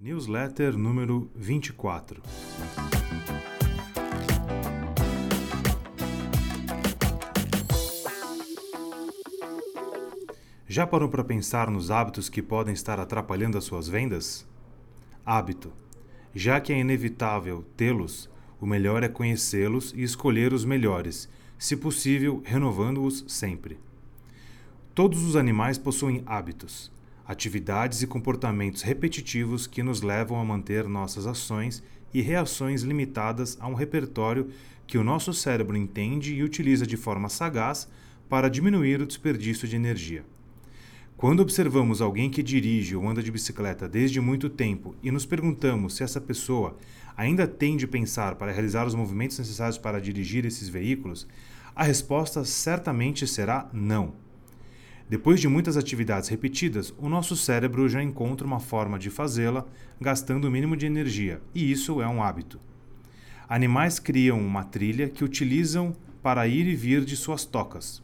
Newsletter 0.00 0.78
número 0.78 1.28
24. 1.34 2.22
Já 10.68 10.86
parou 10.86 11.08
para 11.08 11.24
pensar 11.24 11.68
nos 11.68 11.90
hábitos 11.90 12.28
que 12.28 12.40
podem 12.40 12.72
estar 12.72 13.00
atrapalhando 13.00 13.58
as 13.58 13.64
suas 13.64 13.88
vendas? 13.88 14.46
Hábito. 15.26 15.72
Já 16.32 16.60
que 16.60 16.72
é 16.72 16.78
inevitável 16.78 17.64
tê-los, 17.76 18.30
o 18.60 18.66
melhor 18.66 19.02
é 19.02 19.08
conhecê-los 19.08 19.92
e 19.96 20.04
escolher 20.04 20.52
os 20.52 20.64
melhores, 20.64 21.28
se 21.58 21.76
possível, 21.76 22.40
renovando-os 22.44 23.24
sempre. 23.26 23.80
Todos 24.94 25.24
os 25.24 25.34
animais 25.34 25.76
possuem 25.76 26.22
hábitos, 26.24 26.88
atividades 27.28 28.00
e 28.00 28.06
comportamentos 28.06 28.80
repetitivos 28.80 29.66
que 29.66 29.82
nos 29.82 30.00
levam 30.00 30.40
a 30.40 30.44
manter 30.44 30.88
nossas 30.88 31.26
ações 31.26 31.82
e 32.12 32.22
reações 32.22 32.80
limitadas 32.80 33.58
a 33.60 33.68
um 33.68 33.74
repertório 33.74 34.48
que 34.86 34.96
o 34.96 35.04
nosso 35.04 35.34
cérebro 35.34 35.76
entende 35.76 36.34
e 36.34 36.42
utiliza 36.42 36.86
de 36.86 36.96
forma 36.96 37.28
sagaz 37.28 37.86
para 38.30 38.48
diminuir 38.48 39.02
o 39.02 39.06
desperdício 39.06 39.68
de 39.68 39.76
energia. 39.76 40.24
Quando 41.18 41.40
observamos 41.40 42.00
alguém 42.00 42.30
que 42.30 42.42
dirige 42.42 42.96
ou 42.96 43.06
anda 43.06 43.22
de 43.22 43.30
bicicleta 43.30 43.86
desde 43.86 44.20
muito 44.22 44.48
tempo 44.48 44.94
e 45.02 45.10
nos 45.10 45.26
perguntamos 45.26 45.96
se 45.96 46.02
essa 46.02 46.20
pessoa 46.20 46.78
ainda 47.14 47.46
tem 47.46 47.76
de 47.76 47.86
pensar 47.86 48.36
para 48.36 48.52
realizar 48.52 48.86
os 48.86 48.94
movimentos 48.94 49.38
necessários 49.38 49.76
para 49.76 50.00
dirigir 50.00 50.46
esses 50.46 50.68
veículos, 50.68 51.26
a 51.76 51.84
resposta 51.84 52.42
certamente 52.44 53.26
será 53.26 53.68
não. 53.72 54.14
Depois 55.08 55.40
de 55.40 55.48
muitas 55.48 55.78
atividades 55.78 56.28
repetidas, 56.28 56.92
o 56.98 57.08
nosso 57.08 57.34
cérebro 57.34 57.88
já 57.88 58.02
encontra 58.02 58.46
uma 58.46 58.60
forma 58.60 58.98
de 58.98 59.08
fazê-la 59.08 59.64
gastando 59.98 60.44
o 60.46 60.50
mínimo 60.50 60.76
de 60.76 60.84
energia, 60.84 61.40
e 61.54 61.72
isso 61.72 62.02
é 62.02 62.06
um 62.06 62.22
hábito. 62.22 62.60
Animais 63.48 63.98
criam 63.98 64.38
uma 64.38 64.64
trilha 64.64 65.08
que 65.08 65.24
utilizam 65.24 65.96
para 66.22 66.46
ir 66.46 66.66
e 66.66 66.76
vir 66.76 67.06
de 67.06 67.16
suas 67.16 67.46
tocas. 67.46 68.02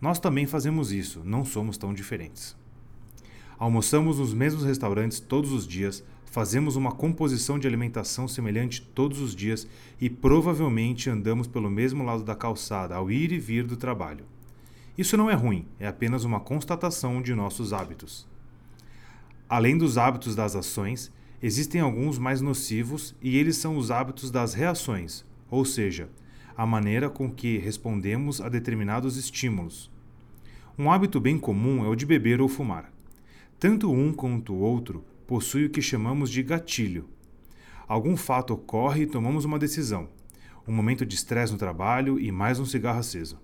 Nós 0.00 0.18
também 0.18 0.46
fazemos 0.46 0.90
isso, 0.90 1.20
não 1.22 1.44
somos 1.44 1.76
tão 1.76 1.92
diferentes. 1.92 2.56
Almoçamos 3.58 4.18
nos 4.18 4.32
mesmos 4.32 4.64
restaurantes 4.64 5.20
todos 5.20 5.52
os 5.52 5.66
dias, 5.66 6.02
fazemos 6.24 6.76
uma 6.76 6.92
composição 6.92 7.58
de 7.58 7.66
alimentação 7.66 8.26
semelhante 8.26 8.80
todos 8.80 9.20
os 9.20 9.36
dias 9.36 9.68
e 10.00 10.08
provavelmente 10.08 11.10
andamos 11.10 11.46
pelo 11.46 11.68
mesmo 11.68 12.04
lado 12.04 12.22
da 12.22 12.34
calçada 12.34 12.94
ao 12.94 13.10
ir 13.10 13.32
e 13.32 13.38
vir 13.38 13.66
do 13.66 13.76
trabalho. 13.76 14.24
Isso 14.98 15.16
não 15.16 15.30
é 15.30 15.34
ruim, 15.34 15.64
é 15.78 15.86
apenas 15.86 16.24
uma 16.24 16.40
constatação 16.40 17.22
de 17.22 17.32
nossos 17.32 17.72
hábitos. 17.72 18.26
Além 19.48 19.78
dos 19.78 19.96
hábitos 19.96 20.34
das 20.34 20.56
ações, 20.56 21.12
existem 21.40 21.80
alguns 21.80 22.18
mais 22.18 22.40
nocivos 22.40 23.14
e 23.22 23.38
eles 23.38 23.56
são 23.56 23.76
os 23.76 23.92
hábitos 23.92 24.28
das 24.28 24.54
reações, 24.54 25.24
ou 25.48 25.64
seja, 25.64 26.10
a 26.56 26.66
maneira 26.66 27.08
com 27.08 27.30
que 27.30 27.58
respondemos 27.58 28.40
a 28.40 28.48
determinados 28.48 29.16
estímulos. 29.16 29.88
Um 30.76 30.90
hábito 30.90 31.20
bem 31.20 31.38
comum 31.38 31.84
é 31.84 31.88
o 31.88 31.94
de 31.94 32.04
beber 32.04 32.40
ou 32.40 32.48
fumar. 32.48 32.92
Tanto 33.56 33.92
um 33.92 34.12
quanto 34.12 34.52
o 34.52 34.58
outro 34.58 35.04
possui 35.28 35.66
o 35.66 35.70
que 35.70 35.80
chamamos 35.80 36.28
de 36.28 36.42
gatilho. 36.42 37.08
Algum 37.86 38.16
fato 38.16 38.52
ocorre 38.52 39.02
e 39.02 39.06
tomamos 39.06 39.44
uma 39.44 39.60
decisão, 39.60 40.08
um 40.66 40.72
momento 40.72 41.06
de 41.06 41.14
estresse 41.14 41.52
no 41.52 41.58
trabalho 41.58 42.18
e 42.18 42.32
mais 42.32 42.58
um 42.58 42.64
cigarro 42.64 42.98
aceso. 42.98 43.38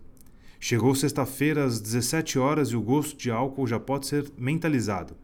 Chegou 0.66 0.94
sexta-feira 0.94 1.62
às 1.62 1.78
17 1.78 2.38
horas 2.38 2.70
e 2.70 2.76
o 2.76 2.80
gosto 2.80 3.18
de 3.18 3.30
álcool 3.30 3.66
já 3.66 3.78
pode 3.78 4.06
ser 4.06 4.32
mentalizado, 4.34 5.14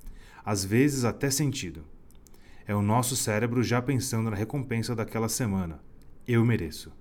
às 0.45 0.67
vezes 0.67 1.03
até 1.03 1.31
sentido. 1.31 1.83
É 2.67 2.75
o 2.75 2.83
nosso 2.83 3.17
cérebro 3.17 3.63
já 3.63 3.81
pensando 3.81 4.29
na 4.29 4.37
recompensa 4.37 4.95
daquela 4.95 5.31
semana. 5.31 5.81
Eu 6.29 6.45
mereço. 6.45 6.93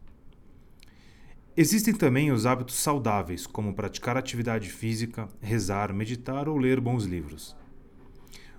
Existem 1.57 1.93
também 1.93 2.31
os 2.31 2.45
hábitos 2.45 2.75
saudáveis, 2.75 3.45
como 3.45 3.73
praticar 3.73 4.15
atividade 4.15 4.69
física, 4.69 5.27
rezar, 5.41 5.93
meditar 5.93 6.47
ou 6.47 6.57
ler 6.57 6.79
bons 6.79 7.03
livros. 7.03 7.57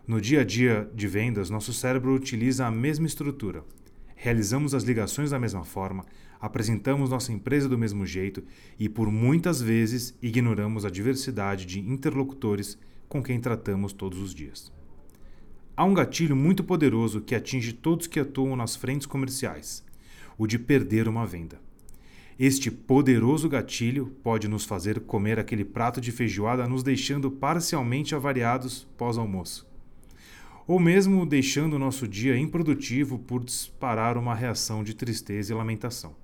No 0.07 0.21
dia 0.21 0.43
a 0.43 0.45
dia 0.45 0.91
de 0.95 1.09
vendas, 1.09 1.49
nosso 1.49 1.73
cérebro 1.73 2.15
utiliza 2.15 2.67
a 2.67 2.71
mesma 2.71 3.07
estrutura. 3.07 3.65
Realizamos 4.23 4.75
as 4.75 4.83
ligações 4.83 5.31
da 5.31 5.39
mesma 5.39 5.65
forma, 5.65 6.05
apresentamos 6.39 7.09
nossa 7.09 7.33
empresa 7.33 7.67
do 7.67 7.79
mesmo 7.79 8.05
jeito 8.05 8.45
e, 8.79 8.87
por 8.87 9.11
muitas 9.11 9.63
vezes, 9.63 10.15
ignoramos 10.21 10.85
a 10.85 10.91
diversidade 10.91 11.65
de 11.65 11.81
interlocutores 11.81 12.77
com 13.09 13.23
quem 13.23 13.41
tratamos 13.41 13.95
todos 13.95 14.19
os 14.19 14.35
dias. 14.35 14.71
Há 15.75 15.87
um 15.87 15.95
gatilho 15.95 16.37
muito 16.37 16.63
poderoso 16.63 17.23
que 17.23 17.35
atinge 17.35 17.73
todos 17.73 18.07
que 18.07 18.21
atuam 18.21 18.55
nas 18.57 18.77
frentes 18.77 19.07
comerciais: 19.07 19.83
o 20.37 20.47
de 20.47 20.59
perder 20.59 21.09
uma 21.09 21.25
venda. 21.25 21.59
Este 22.39 22.71
poderoso 22.71 23.49
gatilho 23.49 24.15
pode 24.23 24.49
nos 24.49 24.67
fazer 24.67 25.01
comer 25.01 25.39
aquele 25.39 25.65
prato 25.65 25.99
de 25.99 26.13
feijoada, 26.13 26.69
nos 26.69 26.83
deixando 26.83 27.31
parcialmente 27.31 28.15
avariados 28.15 28.87
pós-almoço. 28.99 29.70
Ou 30.71 30.79
mesmo 30.79 31.27
deixando 31.27 31.75
o 31.75 31.79
nosso 31.81 32.07
dia 32.07 32.39
improdutivo 32.39 33.19
por 33.19 33.43
disparar 33.43 34.17
uma 34.17 34.37
reação 34.37 34.85
de 34.85 34.95
tristeza 34.95 35.53
e 35.53 35.57
lamentação. 35.57 36.15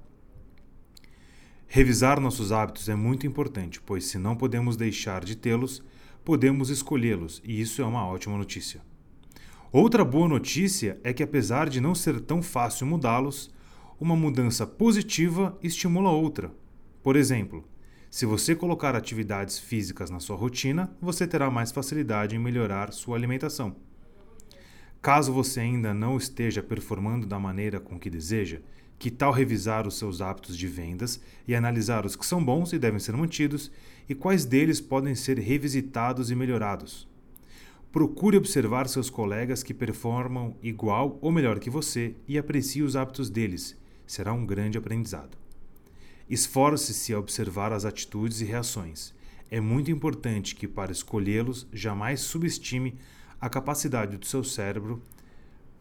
Revisar 1.67 2.21
nossos 2.21 2.53
hábitos 2.53 2.89
é 2.89 2.95
muito 2.95 3.27
importante, 3.27 3.81
pois 3.81 4.05
se 4.05 4.19
não 4.19 4.37
podemos 4.37 4.77
deixar 4.77 5.25
de 5.25 5.35
tê-los, 5.35 5.83
podemos 6.25 6.71
escolhê-los, 6.71 7.43
e 7.45 7.61
isso 7.61 7.83
é 7.83 7.85
uma 7.85 8.07
ótima 8.07 8.39
notícia. 8.39 8.83
Outra 9.73 10.05
boa 10.05 10.29
notícia 10.29 10.97
é 11.03 11.13
que, 11.13 11.25
apesar 11.25 11.69
de 11.69 11.81
não 11.81 11.93
ser 11.93 12.21
tão 12.21 12.41
fácil 12.41 12.87
mudá-los, 12.87 13.51
uma 13.99 14.15
mudança 14.15 14.65
positiva 14.65 15.59
estimula 15.61 16.11
outra. 16.11 16.55
Por 17.03 17.17
exemplo, 17.17 17.65
se 18.09 18.25
você 18.25 18.55
colocar 18.55 18.95
atividades 18.95 19.59
físicas 19.59 20.09
na 20.09 20.21
sua 20.21 20.37
rotina, 20.37 20.97
você 21.03 21.27
terá 21.27 21.51
mais 21.51 21.73
facilidade 21.73 22.37
em 22.37 22.39
melhorar 22.39 22.93
sua 22.93 23.17
alimentação. 23.17 23.75
Caso 25.07 25.33
você 25.33 25.61
ainda 25.61 25.95
não 25.95 26.17
esteja 26.17 26.61
performando 26.61 27.29
da 27.29 27.39
maneira 27.39 27.79
com 27.79 27.97
que 27.97 28.11
deseja, 28.11 28.59
que 28.99 29.09
tal 29.09 29.31
revisar 29.31 29.87
os 29.87 29.97
seus 29.97 30.21
hábitos 30.21 30.59
de 30.59 30.67
vendas 30.67 31.21
e 31.47 31.55
analisar 31.55 32.05
os 32.05 32.17
que 32.17 32.27
são 32.27 32.45
bons 32.45 32.73
e 32.73 32.79
devem 32.81 32.99
ser 32.99 33.17
mantidos 33.17 33.71
e 34.09 34.17
quais 34.17 34.45
deles 34.45 34.81
podem 34.81 35.15
ser 35.15 35.39
revisitados 35.39 36.29
e 36.29 36.35
melhorados? 36.35 37.07
Procure 37.93 38.37
observar 38.37 38.89
seus 38.89 39.09
colegas 39.09 39.63
que 39.63 39.73
performam 39.73 40.57
igual 40.61 41.21
ou 41.23 41.31
melhor 41.31 41.61
que 41.61 41.71
você 41.71 42.17
e 42.27 42.37
aprecie 42.37 42.83
os 42.83 42.97
hábitos 42.97 43.31
deles. 43.31 43.77
Será 44.09 44.33
um 44.33 44.45
grande 44.45 44.77
aprendizado. 44.77 45.39
Esforce-se 46.29 47.15
a 47.15 47.19
observar 47.21 47.73
as 47.73 47.85
atitudes 47.85 48.41
e 48.41 48.45
reações. 48.45 49.15
É 49.53 49.61
muito 49.61 49.89
importante 49.89 50.57
que, 50.57 50.67
para 50.67 50.91
escolhê-los, 50.91 51.65
jamais 51.73 52.23
subestime 52.23 52.99
a 53.41 53.49
capacidade 53.49 54.17
do 54.17 54.27
seu 54.27 54.43
cérebro 54.43 55.03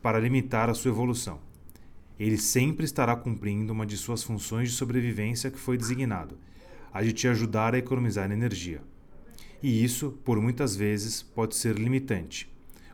para 0.01 0.19
limitar 0.19 0.69
a 0.69 0.73
sua 0.73 0.91
evolução 0.91 1.39
ele 2.17 2.38
sempre 2.38 2.85
estará 2.85 3.16
cumprindo 3.16 3.73
uma 3.73 3.85
de 3.85 3.97
suas 3.97 4.23
funções 4.23 4.69
de 4.69 4.75
sobrevivência 4.75 5.51
que 5.51 5.59
foi 5.59 5.77
designado, 5.77 6.38
a 6.94 7.01
de 7.01 7.11
te 7.11 7.27
ajudar 7.27 7.75
a 7.75 7.77
economizar 7.77 8.31
energia. 8.31 8.81
E 9.61 9.83
isso, 9.83 10.11
por 10.23 10.39
muitas 10.39 10.75
vezes, 10.75 11.21
pode 11.21 11.55
ser 11.55 11.75
limitante, 11.75 12.49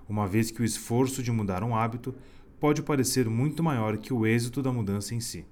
uma 0.09 0.27
vez 0.27 0.50
que 0.50 0.61
o 0.61 0.66
esforço 0.66 1.21
de 1.21 1.31
mudar 1.31 1.63
um 1.63 1.75
hábito 1.75 2.16
pode 2.59 2.81
parecer 2.81 3.29
muito 3.29 3.63
maior 3.63 3.97
que 3.97 4.13
o 4.13 4.25
êxito 4.25 4.61
da 4.61 4.71
mudança 4.71 5.13
em 5.13 5.19
si. 5.19 5.45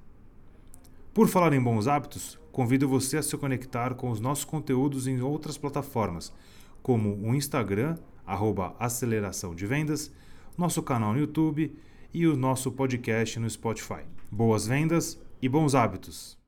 Por 1.13 1.27
falar 1.27 1.53
em 1.53 1.61
bons 1.61 1.87
hábitos, 1.87 2.39
convido 2.51 2.87
você 2.87 3.17
a 3.17 3.23
se 3.23 3.37
conectar 3.37 3.93
com 3.93 4.09
os 4.09 4.19
nossos 4.19 4.45
conteúdos 4.45 5.07
em 5.07 5.21
outras 5.21 5.57
plataformas, 5.57 6.33
como 6.81 7.15
o 7.21 7.35
Instagram, 7.35 7.97
arroba 8.29 8.75
aceleração 8.79 9.55
de 9.55 9.65
vendas, 9.65 10.11
nosso 10.57 10.83
canal 10.83 11.13
no 11.13 11.19
YouTube 11.19 11.75
e 12.13 12.27
o 12.27 12.35
nosso 12.35 12.71
podcast 12.71 13.39
no 13.39 13.49
Spotify. 13.49 14.03
Boas 14.31 14.67
vendas 14.67 15.19
e 15.41 15.49
bons 15.49 15.75
hábitos! 15.75 16.38